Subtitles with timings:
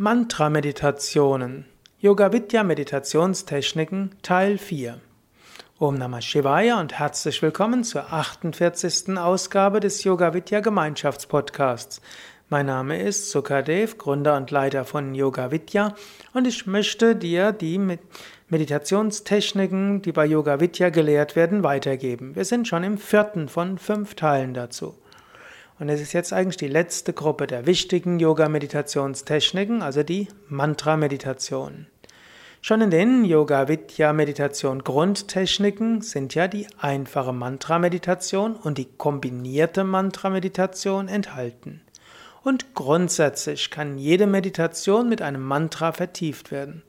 [0.00, 1.64] Mantra-Meditationen.
[1.98, 5.00] Yoga Vidya Meditationstechniken Teil 4.
[5.80, 9.18] Om Namah Shivaya und herzlich willkommen zur 48.
[9.18, 12.00] Ausgabe des Yoga Vidya Gemeinschaftspodcasts.
[12.48, 15.96] Mein Name ist Sukadev, Gründer und Leiter von Yoga Vidya
[16.32, 17.98] und ich möchte dir die
[18.50, 22.36] Meditationstechniken, die bei Yoga Vidya gelehrt werden, weitergeben.
[22.36, 24.94] Wir sind schon im vierten von fünf Teilen dazu.
[25.78, 31.86] Und es ist jetzt eigentlich die letzte Gruppe der wichtigen Yoga-Meditationstechniken, also die Mantra-Meditation.
[32.60, 41.80] Schon in den Yoga-Vidya-Meditation Grundtechniken sind ja die einfache Mantra-Meditation und die kombinierte Mantra-Meditation enthalten.
[42.42, 46.82] Und grundsätzlich kann jede Meditation mit einem Mantra vertieft werden.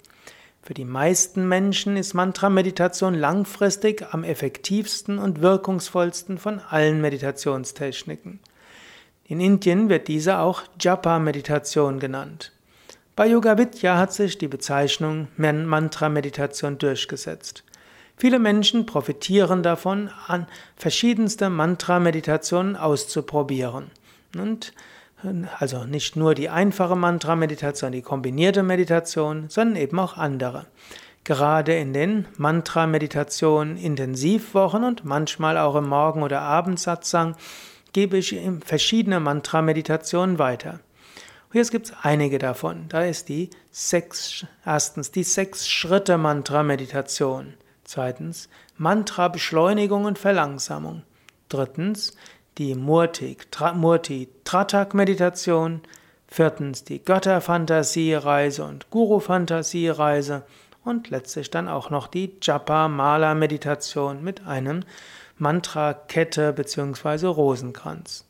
[0.63, 8.39] Für die meisten Menschen ist Mantra-Meditation langfristig am effektivsten und wirkungsvollsten von allen Meditationstechniken.
[9.29, 12.51] In Indien wird diese auch Japa-Meditation genannt.
[13.15, 17.63] Bei Yoga Vidya hat sich die Bezeichnung Mantra-Meditation durchgesetzt.
[18.17, 23.91] Viele Menschen profitieren davon, an verschiedenste Mantra-Meditationen auszuprobieren.
[24.35, 24.73] Und
[25.59, 30.65] also nicht nur die einfache Mantra-Meditation, die kombinierte Meditation, sondern eben auch andere.
[31.23, 37.35] Gerade in den Mantra-Meditation Intensivwochen und manchmal auch im Morgen- oder Abendsatzang
[37.93, 40.79] gebe ich verschiedene Mantra-Meditationen weiter.
[41.49, 42.85] Und jetzt gibt es einige davon.
[42.89, 47.55] Da ist die sechs, erstens die Sechs-Schritte-Mantra-Meditation.
[47.83, 51.01] Zweitens Mantra-Beschleunigung und Verlangsamung.
[51.49, 52.15] Drittens
[52.59, 55.81] die Murti, Tra, Murti Tratak-Meditation.
[56.27, 60.43] Viertens die Götter-Fantasie-Reise und Guru-Fantasie-Reise.
[60.85, 64.83] Und letztlich dann auch noch die Japa-Mala-Meditation mit einem
[65.39, 67.27] Mantra-Kette bzw.
[67.27, 68.25] Rosenkranz.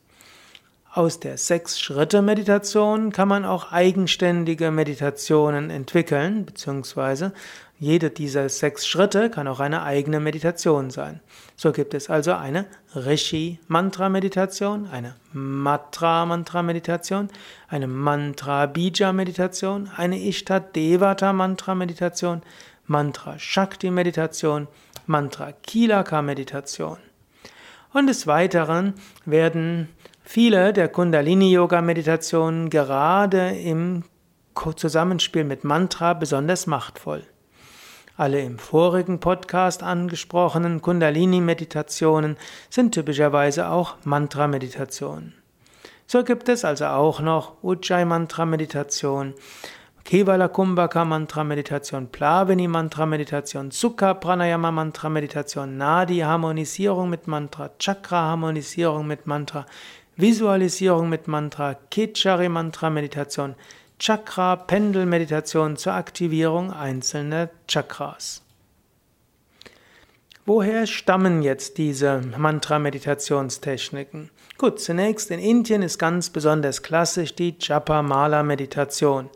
[0.91, 7.31] Aus der Sechs-Schritte-Meditation kann man auch eigenständige Meditationen entwickeln, beziehungsweise
[7.77, 11.19] jede dieser sechs Schritte kann auch eine eigene Meditation sein.
[11.55, 17.29] So gibt es also eine Rishi-Mantra-Meditation, eine Matra-Mantra-Meditation,
[17.69, 22.41] eine Mantra-Bija-Meditation, eine Ishtadevata-Mantra-Meditation,
[22.87, 24.67] Mantra-Shakti-Meditation,
[25.09, 26.97] Mantra-Kilaka-Meditation.
[27.91, 28.93] Und des Weiteren
[29.25, 29.89] werden
[30.23, 34.03] viele der Kundalini-Yoga-Meditationen gerade im
[34.75, 37.23] Zusammenspiel mit Mantra besonders machtvoll.
[38.17, 42.37] Alle im vorigen Podcast angesprochenen Kundalini-Meditationen
[42.69, 45.33] sind typischerweise auch Mantra-Meditationen.
[46.05, 49.33] So gibt es also auch noch Ujjayi-Mantra-Meditation,
[50.09, 57.69] Kevala Kumbhaka Mantra Meditation, Plavini Mantra Meditation, Sukha Pranayama Mantra Meditation, Nadi Harmonisierung mit Mantra,
[57.77, 59.67] Chakra Harmonisierung mit Mantra,
[60.17, 63.53] Visualisierung mit Mantra, Kichari Mantra Meditation,
[63.99, 68.41] Chakra Pendel Meditation zur Aktivierung einzelner Chakras.
[70.47, 74.31] Woher stammen jetzt diese Mantra-Meditationstechniken?
[74.57, 79.29] Gut, zunächst in Indien ist ganz besonders klassisch die Japa-Mala-Meditation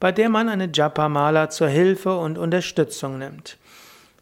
[0.00, 3.58] bei der man eine Japa-Mala zur Hilfe und Unterstützung nimmt.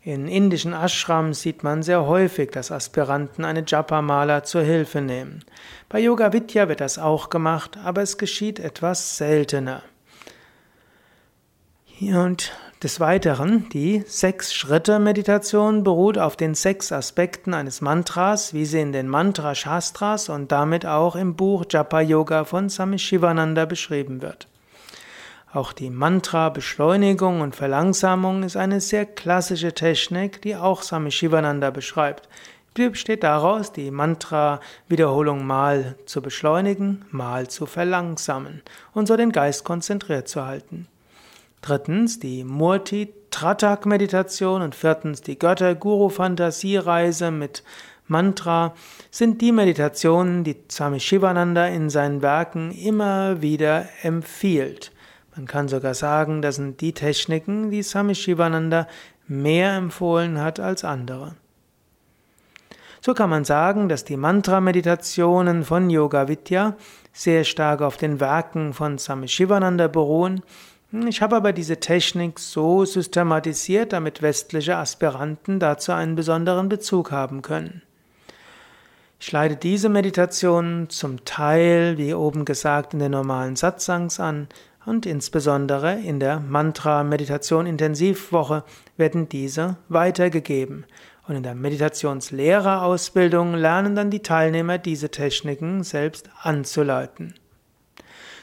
[0.03, 5.43] In indischen Ashrams sieht man sehr häufig, dass Aspiranten eine Japa-Mala zur Hilfe nehmen.
[5.89, 9.83] Bei Yoga Vidya wird das auch gemacht, aber es geschieht etwas seltener.
[12.01, 12.53] Und
[12.83, 19.09] des Weiteren, die Sechs-Schritte-Meditation beruht auf den sechs Aspekten eines Mantras, wie sie in den
[19.09, 24.49] Mantra-Shastras und damit auch im Buch Japa Yoga von Swami Shivananda beschrieben wird.
[25.55, 32.29] Auch die Mantra-Beschleunigung und Verlangsamung ist eine sehr klassische Technik, die auch Swami Shivananda beschreibt.
[32.77, 38.63] Die besteht daraus, die Mantra-Wiederholung mal zu beschleunigen, mal zu verlangsamen
[38.95, 40.89] und so den Geist konzentriert zu halten.
[41.63, 47.63] Drittens die Murti-Tratak-Meditation und viertens die Götter-Guru-Fantasiereise mit
[48.09, 48.75] Mantra
[49.13, 54.91] sind die Meditationen, die Swami Shivananda in seinen Werken immer wieder empfiehlt.
[55.37, 58.87] Man kann sogar sagen, das sind die Techniken, die Swami Shivananda
[59.27, 61.35] mehr empfohlen hat als andere.
[63.01, 66.75] So kann man sagen, dass die Mantra-Meditationen von Yoga Vidya
[67.13, 70.43] sehr stark auf den Werken von Swami Shivananda beruhen.
[71.09, 77.43] Ich habe aber diese Technik so systematisiert, damit westliche Aspiranten dazu einen besonderen Bezug haben
[77.43, 77.83] können.
[79.19, 84.49] Ich leite diese Meditationen zum Teil, wie oben gesagt, in den normalen Satsangs an,
[84.87, 88.65] und insbesondere in der Mantra-Meditation Intensivwoche
[88.97, 90.87] werden diese weitergegeben.
[91.27, 97.35] Und in der Meditationslehrerausbildung lernen dann die Teilnehmer diese Techniken selbst anzuleiten.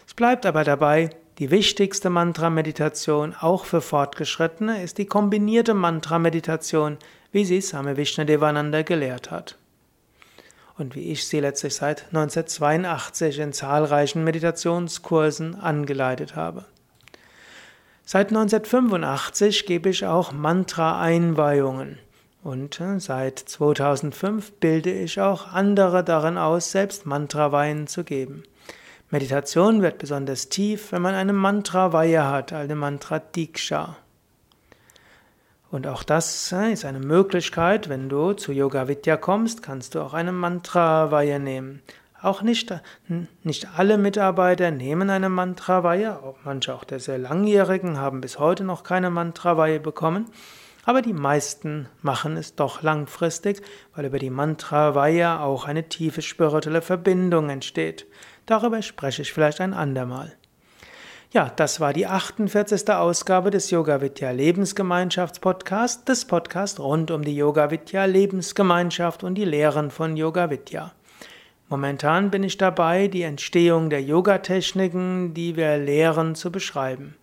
[0.07, 1.11] Es bleibt aber dabei,
[1.41, 6.99] Die wichtigste Mantra-Meditation, auch für Fortgeschrittene, ist die kombinierte Mantra-Meditation,
[7.31, 9.57] wie sie Same Vishnadevananda gelehrt hat.
[10.81, 16.65] Und wie ich sie letztlich seit 1982 in zahlreichen Meditationskursen angeleitet habe.
[18.03, 21.99] Seit 1985 gebe ich auch Mantra-Einweihungen.
[22.41, 28.41] Und äh, seit 2005 bilde ich auch andere darin aus, selbst Mantra-Weihen zu geben.
[29.11, 33.97] Meditation wird besonders tief, wenn man eine Mantra-Weihe hat, eine Mantra-Diksha.
[35.71, 40.01] Und auch das äh, ist eine Möglichkeit, wenn du zu Yoga Vidya kommst, kannst du
[40.01, 41.81] auch eine Mantra-Weihe nehmen.
[42.21, 42.71] Auch nicht,
[43.41, 48.83] nicht alle Mitarbeiter nehmen eine Mantraweihe, manche auch der sehr langjährigen haben bis heute noch
[48.83, 50.27] keine Mantraweihe bekommen,
[50.83, 53.63] aber die meisten machen es doch langfristig,
[53.95, 58.05] weil über die Mantraweihe auch eine tiefe spirituelle Verbindung entsteht.
[58.45, 60.35] Darüber spreche ich vielleicht ein andermal.
[61.33, 62.89] Ja, das war die 48.
[62.89, 69.45] Ausgabe des Yoga Vidya Lebensgemeinschaftspodcasts, des Podcasts rund um die Yoga Vidya Lebensgemeinschaft und die
[69.45, 70.91] Lehren von Yoga Vidya.
[71.69, 77.15] Momentan bin ich dabei, die Entstehung der Yoga-Techniken, die wir lehren, zu beschreiben.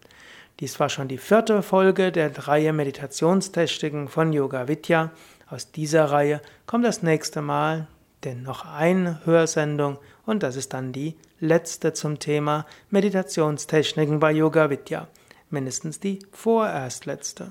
[0.58, 5.10] Dies war schon die vierte Folge der Reihe Meditationstechniken von Yoga Vidya.
[5.50, 7.88] Aus dieser Reihe kommt das nächste Mal
[8.24, 14.70] denn noch eine Hörsendung und das ist dann die letzte zum Thema Meditationstechniken bei Yoga
[14.70, 15.08] Vidya.
[15.50, 17.46] Mindestens die vorerst letzte.